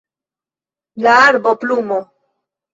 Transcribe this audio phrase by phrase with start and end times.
[1.05, 2.03] La arbo, plumo